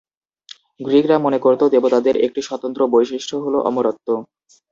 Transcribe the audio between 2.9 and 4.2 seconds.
বৈশিষ্ট্য হল অমরত্ব।